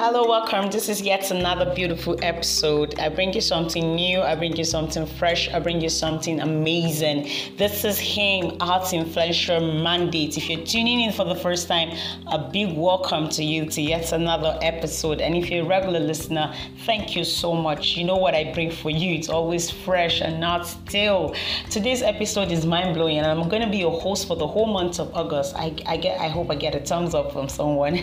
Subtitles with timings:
[0.00, 0.70] Hello, welcome.
[0.70, 3.00] This is yet another beautiful episode.
[3.00, 7.28] I bring you something new, I bring you something fresh, I bring you something amazing.
[7.56, 10.36] This is him, Arts Influential Mandate.
[10.36, 11.98] If you're tuning in for the first time,
[12.28, 15.20] a big welcome to you to yet another episode.
[15.20, 16.54] And if you're a regular listener,
[16.86, 17.96] thank you so much.
[17.96, 21.34] You know what I bring for you, it's always fresh and not still.
[21.70, 24.66] Today's episode is mind blowing, and I'm going to be your host for the whole
[24.66, 25.56] month of August.
[25.56, 27.98] I, I get, I hope I get a thumbs up from someone.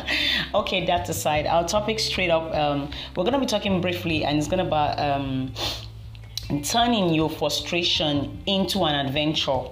[0.54, 4.38] okay, that aside our topic straight up, um, we're going to be talking briefly, and
[4.38, 5.52] it's going to be um,
[6.62, 9.62] turning your frustration into an adventure.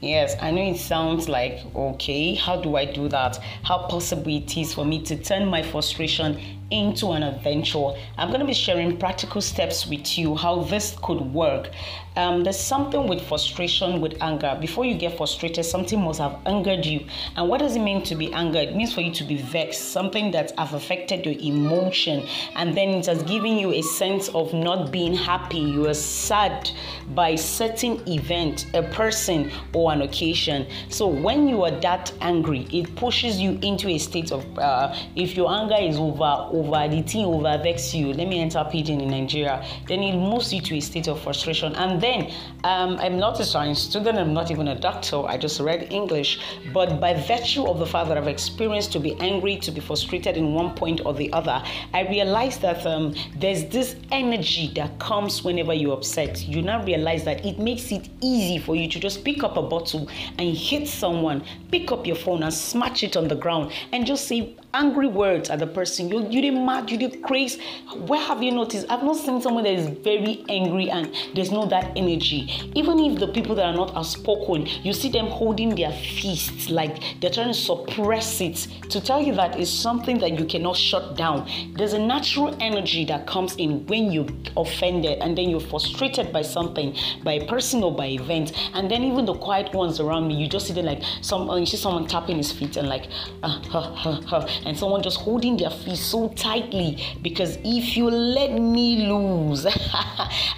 [0.00, 3.36] Yes, I know it sounds like okay, how do I do that?
[3.64, 7.92] How possible it is for me to turn my frustration into an adventure.
[8.16, 11.70] I'm going to be sharing practical steps with you how this could work.
[12.16, 14.56] Um, there's something with frustration, with anger.
[14.60, 17.06] Before you get frustrated, something must have angered you.
[17.36, 18.70] And what does it mean to be angered?
[18.70, 22.90] It means for you to be vexed, something that have affected your emotion, and then
[22.90, 25.60] it has given you a sense of not being happy.
[25.60, 26.70] You are sad
[27.14, 30.66] by certain event, a person, or an occasion.
[30.88, 35.36] So when you are that angry, it pushes you into a state of uh, if
[35.36, 38.12] your anger is over over the thing over vex you.
[38.12, 39.64] Let me enter pidgin in nigeria.
[39.88, 41.74] Then it moves you to a state of frustration.
[41.76, 42.32] And then
[42.64, 46.40] um, i'm not a science student i'm not even a doctor i just read english.
[46.72, 50.36] But by virtue of the fact that i've experienced to be angry to be frustrated
[50.36, 51.62] in one point or the other
[51.94, 56.46] i realized that um, there's this energy that comes whenever you're upset.
[56.46, 59.62] You now realize that it makes it easy for you to just pick up a
[59.62, 64.06] bottle and hit someone pick up your phone and smash it on the ground and
[64.06, 66.08] just say angry words at the person.
[66.08, 67.60] You you did mad, you did crazy.
[68.06, 68.86] Where have you noticed?
[68.88, 72.48] I've not seen someone that is very angry and there's no that energy.
[72.74, 77.02] Even if the people that are not outspoken, you see them holding their fists like
[77.20, 81.16] they're trying to suppress it to tell you that it's something that you cannot shut
[81.16, 81.48] down.
[81.76, 86.42] There's a natural energy that comes in when you're offended and then you're frustrated by
[86.42, 88.52] something, by a person or by event.
[88.74, 91.66] And then even the quiet ones around me, you just see them like some you
[91.66, 93.08] see someone tapping his feet and like
[93.42, 98.10] uh, huh, huh, huh and someone just holding their feet so tightly because if you
[98.10, 99.66] let me lose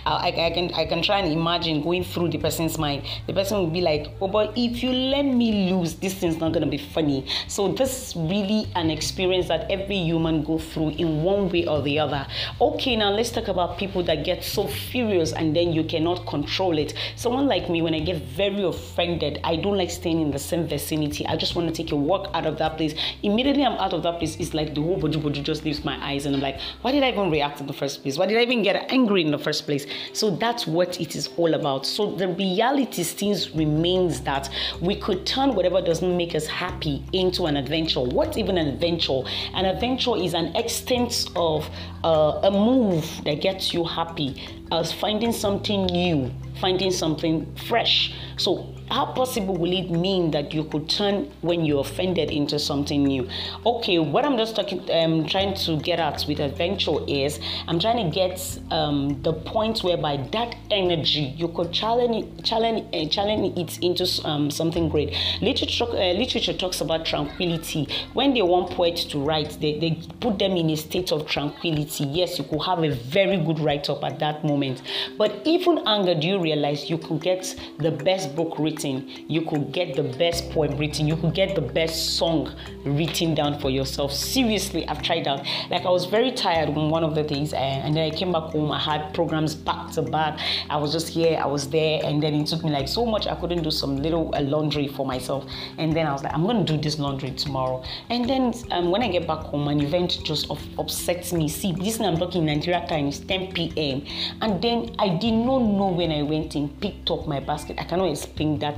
[0.06, 3.04] I, I, can I can try and imagine going through the person's mind.
[3.26, 6.52] The person will be like oh but if you let me lose this thing's not
[6.52, 7.26] gonna be funny.
[7.48, 11.82] So this is really an experience that every human go through in one way or
[11.82, 12.26] the other.
[12.60, 16.78] Okay now let's talk about people that get so furious and then you cannot control
[16.78, 16.94] it.
[17.16, 20.66] Someone like me when I get very offended I don't like staying in the same
[20.66, 21.26] vicinity.
[21.26, 22.94] I just want to take a walk out of that place.
[23.22, 25.84] Immediately I'm out out of that place, it's like the whole boju boju just leaves
[25.84, 28.18] my eyes, and I'm like, why did I even react in the first place?
[28.18, 29.86] Why did I even get angry in the first place?
[30.12, 31.86] So that's what it is all about.
[31.86, 34.48] So the reality still remains that
[34.80, 38.00] we could turn whatever doesn't make us happy into an adventure.
[38.00, 39.22] What's even an adventure?
[39.54, 41.68] An adventure is an extent of
[42.04, 46.30] uh, a move that gets you happy, as finding something new,
[46.60, 48.14] finding something fresh.
[48.38, 53.04] So how possible will it mean that you could turn when you're offended into something
[53.04, 53.26] new?
[53.64, 58.04] Okay, what I'm just talking, um, trying to get at with adventure is I'm trying
[58.04, 63.82] to get um, the point whereby that energy you could challenge challenge uh, challenge it
[63.82, 65.16] into um, something great.
[65.40, 67.88] Literature uh, literature talks about tranquility.
[68.12, 72.04] When they want poets to write, they, they put them in a state of tranquility.
[72.04, 74.82] Yes, you could have a very good write up at that moment,
[75.16, 78.81] but even anger, do you realize you could get the best book written?
[78.82, 82.52] Written, you could get the best poem written, you could get the best song
[82.84, 84.12] written down for yourself.
[84.12, 85.46] Seriously, I've tried out.
[85.70, 88.52] Like I was very tired on one of the days, and then I came back
[88.52, 88.70] home.
[88.70, 90.38] I had programs back to back.
[90.70, 93.26] I was just here, I was there, and then it took me like so much.
[93.26, 95.46] I couldn't do some little uh, laundry for myself,
[95.78, 97.82] and then I was like, I'm gonna do this laundry tomorrow.
[98.10, 101.48] And then um, when I get back home, an event just upsets me.
[101.48, 104.04] See, this I'm talking Nigeria time is 10 p.m.
[104.40, 107.78] And then I did not know when I went in, picked up my basket.
[107.78, 108.71] I cannot explain that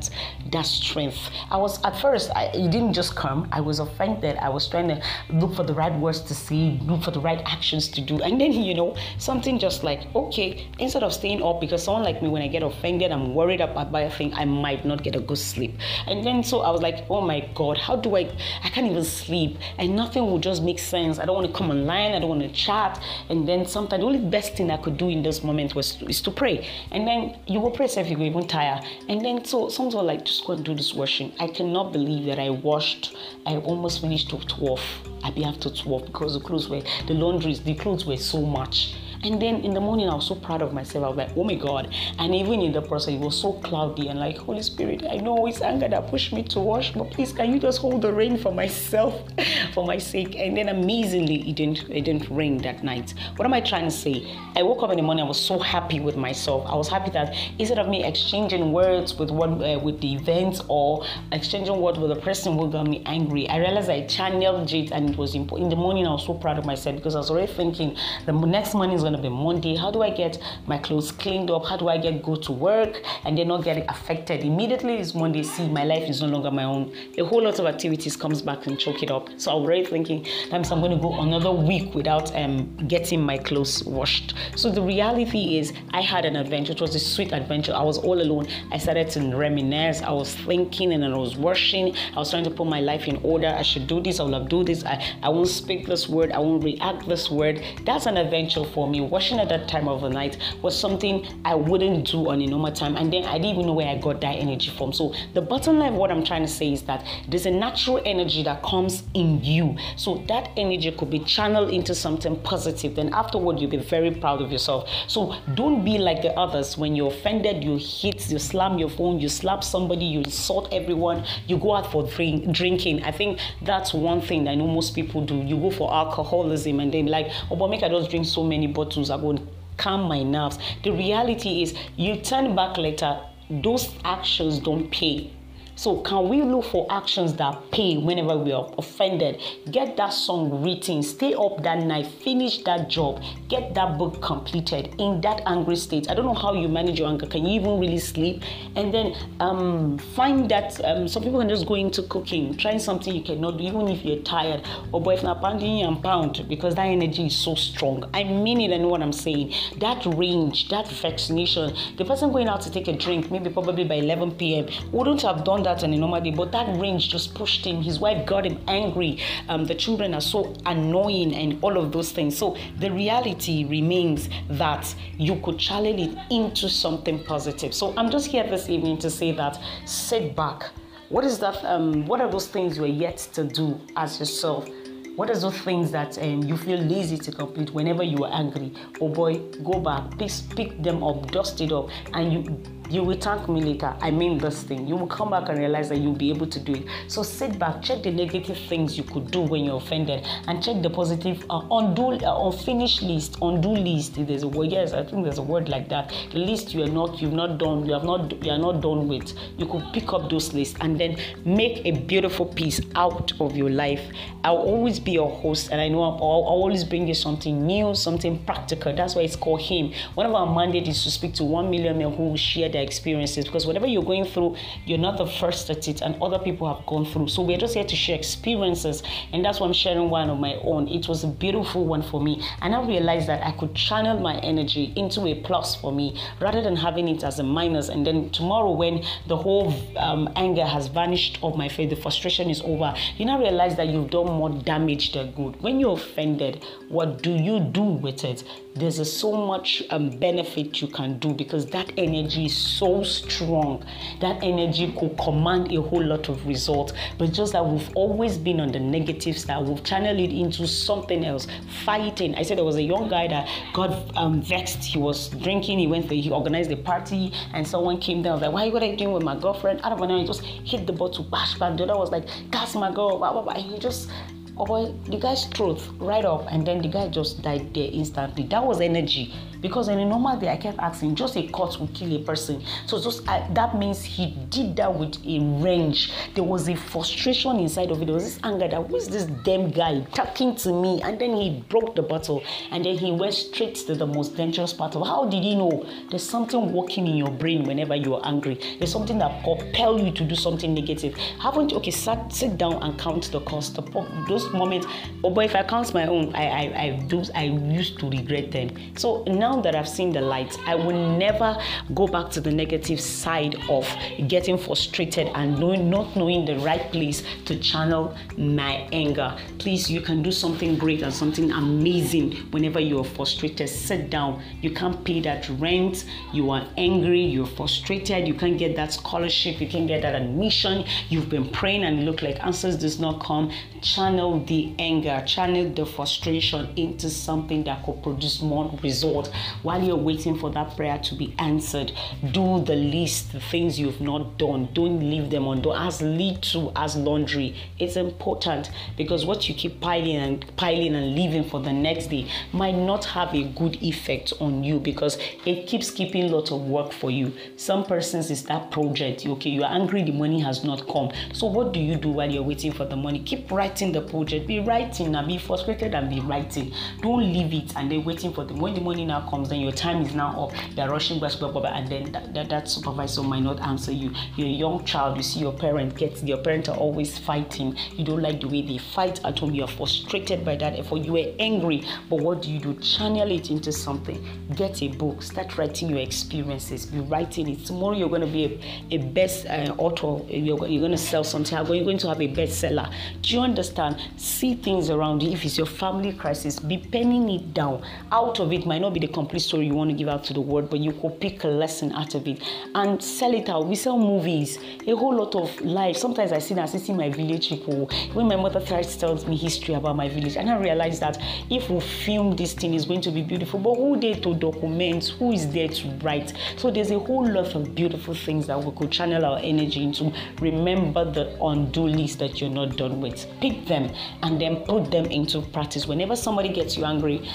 [0.50, 1.18] that strength.
[1.50, 3.48] I was at first, I, it didn't just come.
[3.52, 4.36] I was offended.
[4.36, 7.42] I was trying to look for the right words to say, look for the right
[7.46, 11.60] actions to do, and then you know something just like okay, instead of staying up
[11.60, 14.84] because someone like me, when I get offended, I'm worried about a thing, I might
[14.84, 17.96] not get a good sleep, and then so I was like, oh my god, how
[17.96, 18.30] do I?
[18.62, 21.18] I can't even sleep, and nothing will just make sense.
[21.18, 22.12] I don't want to come online.
[22.12, 25.08] I don't want to chat, and then sometimes the only best thing I could do
[25.08, 28.22] in this moment was is to pray, and then you will pray if you go
[28.22, 31.32] even tired, and then so Sometimes I like, just go and do this washing.
[31.40, 34.80] I cannot believe that I washed, I almost finished to 12.
[35.24, 38.94] I be after 12 because the clothes were, the laundries, the clothes were so much.
[39.24, 41.02] And then in the morning, I was so proud of myself.
[41.02, 41.94] I was like, oh my God.
[42.18, 45.46] And even in the process, it was so cloudy and like, Holy Spirit, I know
[45.46, 48.36] it's anger that pushed me to wash, but please, can you just hold the rain
[48.36, 49.22] for myself,
[49.72, 50.36] for my sake?
[50.36, 53.14] And then amazingly, it didn't, it didn't rain that night.
[53.36, 54.30] What am I trying to say?
[54.56, 56.66] I woke up in the morning, I was so happy with myself.
[56.66, 60.60] I was happy that instead of me exchanging words with one, uh, with the event
[60.68, 64.92] or exchanging words with the person who got me angry, I realized I channeled it
[64.92, 65.72] and it was important.
[65.72, 68.32] In the morning, I was so proud of myself because I was already thinking the
[68.32, 69.76] next morning is going to be Monday.
[69.76, 71.64] How do I get my clothes cleaned up?
[71.66, 74.44] How do I get go to work and then not get affected?
[74.44, 75.42] Immediately it's Monday.
[75.42, 76.92] See, my life is no longer my own.
[77.18, 79.28] A whole lot of activities comes back and choke it up.
[79.36, 83.22] So I'm already thinking that means I'm going to go another week without um, getting
[83.22, 84.34] my clothes washed.
[84.56, 86.72] So the reality is, I had an adventure.
[86.72, 87.74] It was a sweet adventure.
[87.74, 88.46] I was all alone.
[88.72, 90.02] I started to reminisce.
[90.02, 91.94] I was thinking and I was washing.
[92.14, 93.48] I was trying to put my life in order.
[93.48, 94.20] I should do this.
[94.20, 94.84] I will do this.
[94.84, 96.32] I, I won't speak this word.
[96.32, 97.62] I won't react this word.
[97.84, 99.00] That's an adventure for me.
[99.10, 102.72] Washing at that time of the night was something I wouldn't do on a normal
[102.72, 102.96] time.
[102.96, 104.92] And then I didn't even know where I got that energy from.
[104.92, 108.42] So the bottom line, what I'm trying to say is that there's a natural energy
[108.44, 109.76] that comes in you.
[109.96, 112.94] So that energy could be channeled into something positive.
[112.94, 114.88] Then afterward, you'll be very proud of yourself.
[115.06, 116.76] So don't be like the others.
[116.78, 121.24] When you're offended, you hit, you slam your phone, you slap somebody, you insult everyone,
[121.46, 123.02] you go out for drink, drinking.
[123.02, 125.36] I think that's one thing I know most people do.
[125.36, 128.83] You go for alcoholism and then like, oh, but make I drink so many bottles.
[129.10, 129.46] I to
[129.76, 130.58] calm my nerves.
[130.82, 133.20] The reality is, you turn back later,
[133.50, 135.30] those actions don't pay
[135.76, 139.40] so, can we look for actions that pay whenever we are offended?
[139.70, 144.94] Get that song written, stay up that night, finish that job, get that book completed
[144.98, 146.08] in that angry state.
[146.08, 147.26] I don't know how you manage your anger.
[147.26, 148.44] Can you even really sleep?
[148.76, 153.12] And then um, find that um, some people can just go into cooking, trying something
[153.12, 154.62] you cannot do, even if you're tired.
[154.92, 158.08] Or, boy, if not pounding and pound because that energy is so strong.
[158.14, 159.52] I mean it, I know what I'm saying.
[159.78, 163.96] That range, that vaccination, the person going out to take a drink, maybe probably by
[163.96, 167.64] 11 p.m., wouldn't have done that on a normal day, but that range just pushed
[167.64, 167.82] him.
[167.82, 169.20] His wife got him angry.
[169.48, 172.36] Um, the children are so annoying and all of those things.
[172.36, 177.74] So the reality remains that you could channel it into something positive.
[177.74, 180.70] So I'm just here this evening to say that sit back.
[181.08, 181.62] What is that?
[181.64, 184.68] Um, what are those things you are yet to do as yourself?
[185.16, 188.72] What are those things that um, you feel lazy to complete whenever you are angry?
[189.00, 193.18] Oh boy, go back, please pick them up, dust it up, and you you will
[193.18, 193.94] thank me later.
[194.00, 194.86] I mean this thing.
[194.86, 196.86] You will come back and realize that you'll be able to do it.
[197.08, 200.82] So sit back, check the negative things you could do when you're offended, and check
[200.82, 204.14] the positive uh, undo uh, unfinished list, undo list.
[204.14, 204.70] There's a word.
[204.70, 206.12] Yes, I think there's a word like that.
[206.32, 209.08] The list you are not, you've not done, you have not, you are not done
[209.08, 209.32] with.
[209.56, 213.70] You could pick up those lists and then make a beautiful piece out of your
[213.70, 214.02] life.
[214.44, 217.94] I'll always be your host, and I know I'll, I'll always bring you something new,
[217.94, 218.94] something practical.
[218.94, 219.92] That's why it's called Him.
[220.14, 223.46] One of our mandates is to speak to one million men who share their experiences
[223.46, 226.84] because whatever you're going through, you're not the first at it, and other people have
[226.86, 227.28] gone through.
[227.28, 230.56] So we're just here to share experiences, and that's why I'm sharing one of my
[230.56, 230.88] own.
[230.88, 234.38] It was a beautiful one for me, and I realized that I could channel my
[234.40, 237.88] energy into a plus for me rather than having it as a minus.
[237.88, 242.50] And then tomorrow, when the whole um, anger has vanished off my face, the frustration
[242.50, 245.60] is over, you now realize that you've done more damage than good.
[245.62, 248.42] When you're offended, what do you do with it?
[248.76, 253.84] There's a, so much um, benefit you can do because that energy is so strong.
[254.20, 256.92] That energy could command a whole lot of results.
[257.16, 261.24] But just that we've always been on the negative side, we've channeled it into something
[261.24, 261.46] else,
[261.84, 262.34] fighting.
[262.34, 264.82] I said there was a young guy that got um, vexed.
[264.82, 265.78] He was drinking.
[265.78, 266.18] He went there.
[266.18, 268.42] He organized a party, and someone came down.
[268.42, 268.68] I like, "Why?
[268.70, 271.22] What are you doing with my girlfriend?" Out of nowhere, he just hit the bottle,
[271.22, 271.76] bash, bash.
[271.78, 273.54] The other was like, "That's my girl." Blah, blah, blah.
[273.54, 274.10] He just
[274.56, 278.44] oh the guy's truth right up and then the guy just died there instantly.
[278.44, 279.34] That was energy.
[279.60, 282.62] Because in a normal day i kept asking just a cut will kill a person.
[282.86, 287.58] So just uh, that means he did that with a range there was a frustration
[287.58, 288.06] inside of it.
[288.06, 291.00] There was this anger that who is this damn guy talking to me?
[291.02, 294.72] And then he broke the bottle and then he went straight to the most dangerous
[294.72, 295.86] part of how did he know?
[296.10, 298.60] There's something working in your brain whenever you are angry.
[298.78, 301.14] There's something that propel you to do something negative.
[301.40, 303.76] Haven't okay sit, sit down and count the cost.
[303.76, 303.82] The,
[304.28, 304.86] those moments
[305.22, 308.50] oh boy if i count my own i i i do i used to regret
[308.52, 311.56] them so now now that I've seen the light, I will never
[311.94, 313.86] go back to the negative side of
[314.26, 319.36] getting frustrated and knowing, not knowing the right place to channel my anger.
[319.58, 323.68] Please, you can do something great and something amazing whenever you are frustrated.
[323.68, 324.42] Sit down.
[324.60, 326.04] You can't pay that rent.
[326.32, 327.20] You are angry.
[327.20, 328.26] You're frustrated.
[328.26, 329.60] You can't get that scholarship.
[329.60, 330.84] You can't get that admission.
[331.10, 333.52] You've been praying and look like answers does not come.
[333.82, 335.22] Channel the anger.
[335.26, 339.32] Channel the frustration into something that could produce more result.
[339.62, 341.92] While you're waiting for that prayer to be answered,
[342.32, 344.68] do the least, the things you've not done.
[344.72, 345.86] Don't leave them undone.
[345.86, 347.54] As little as laundry.
[347.78, 352.28] It's important because what you keep piling and piling and leaving for the next day
[352.52, 356.92] might not have a good effect on you because it keeps keeping lots of work
[356.92, 357.32] for you.
[357.56, 359.26] Some persons is that project.
[359.26, 361.10] Okay, you're angry the money has not come.
[361.32, 363.20] So what do you do while you're waiting for the money?
[363.20, 364.23] Keep writing the project.
[364.24, 366.72] Be writing and be frustrated and be writing.
[367.00, 369.72] Don't leave it and then waiting for the when the money now comes, then your
[369.72, 370.52] time is now up.
[370.74, 374.10] they're rushing back, and then that, that, that supervisor might not answer you.
[374.36, 375.16] You're a young child.
[375.16, 377.76] You see your parent gets your parents are always fighting.
[377.96, 379.54] You don't like the way they fight at home.
[379.54, 381.04] You're frustrated by that effort.
[381.04, 382.74] You were angry, but what do you do?
[382.74, 384.24] Channel it into something.
[384.56, 385.22] Get a book.
[385.22, 386.86] Start writing your experiences.
[386.86, 387.64] Be writing it.
[387.66, 390.24] Tomorrow you're going to be a, a best uh, author.
[390.32, 391.56] You're, you're going to sell something.
[391.56, 392.92] You're going to have a bestseller.
[393.22, 394.00] Do you understand?
[394.16, 395.32] See things around you.
[395.32, 397.84] If it's your family crisis, be penning it down.
[398.12, 400.32] Out of it might not be the complete story you want to give out to
[400.32, 402.40] the world, but you could pick a lesson out of it
[402.74, 403.66] and sell it out.
[403.66, 405.96] We sell movies, a whole lot of life.
[405.96, 407.90] Sometimes I see I see my village people.
[408.12, 411.18] When my mother tries to tell me history about my village, and I realize that
[411.50, 413.58] if we film this thing, it's going to be beautiful.
[413.58, 415.08] But who there to document?
[415.18, 416.32] Who is there to write?
[416.56, 420.12] So there's a whole lot of beautiful things that we could channel our energy into.
[420.40, 423.26] Remember the undo list that you're not done with.
[423.40, 423.90] Pick them
[424.22, 425.86] and then put them into practice.
[425.86, 427.28] Whenever somebody gets you angry,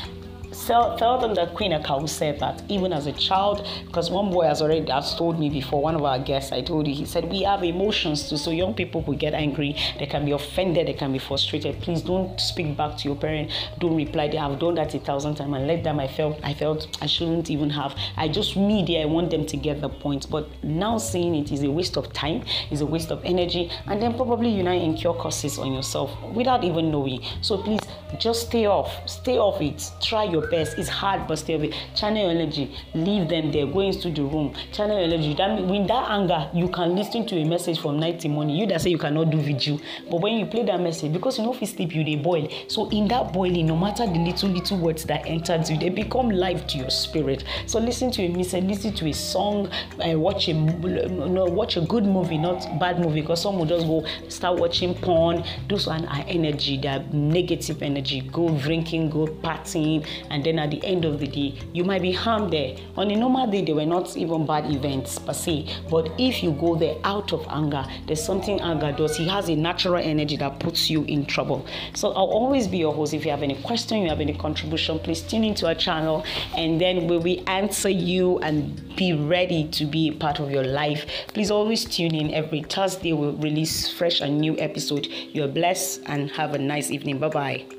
[0.51, 4.61] tell, them that Queen Akawu said that even as a child, because one boy has
[4.61, 7.43] already has told me before, one of our guests, I told you, he said we
[7.43, 8.37] have emotions too.
[8.37, 11.81] So young people will get angry, they can be offended, they can be frustrated.
[11.81, 14.27] Please don't speak back to your parent, don't reply.
[14.27, 17.05] They have done that a thousand times and let them I felt I felt I
[17.05, 17.95] shouldn't even have.
[18.17, 20.29] I just media, I want them to get the point.
[20.29, 24.01] But now seeing it is a waste of time, is a waste of energy, and
[24.01, 27.23] then probably you now incur costs on yourself without even knowing.
[27.41, 27.81] So please
[28.17, 29.91] just stay off, stay off it.
[30.01, 30.77] Try your best.
[30.77, 31.73] It's hard, but away.
[31.95, 32.75] Channel your energy.
[32.93, 33.65] Leave them there.
[33.65, 34.53] Go into the room.
[34.71, 35.33] Channel your energy.
[35.35, 38.55] That mean, with that anger, you can listen to a message from night to morning.
[38.55, 39.79] You that say you cannot do vigil,
[40.09, 42.47] but when you play that message, because you know if you sleep, you they boil.
[42.67, 46.29] So in that boiling, no matter the little little words that entered you, they become
[46.29, 47.43] life to your spirit.
[47.65, 49.69] So listen to a message, listen to a song,
[50.05, 53.21] uh, watch a no, watch a good movie, not bad movie.
[53.21, 55.43] Because some will just go start watching porn.
[55.67, 58.21] Those one are energy, that negative energy.
[58.21, 62.11] Go drinking, go partying, and then at the end of the day, you might be
[62.11, 62.75] harmed there.
[62.97, 65.67] On a normal day, they were not even bad events per se.
[65.89, 69.17] But if you go there out of anger, there's something anger does.
[69.17, 71.65] He has a natural energy that puts you in trouble.
[71.93, 73.13] So I'll always be your host.
[73.13, 76.23] If you have any question, you have any contribution, please tune into our channel
[76.55, 80.63] and then we will answer you and be ready to be a part of your
[80.63, 81.05] life.
[81.33, 83.13] Please always tune in every Thursday.
[83.13, 85.07] We'll release fresh and new episode.
[85.07, 87.19] You're blessed and have a nice evening.
[87.19, 87.78] Bye bye.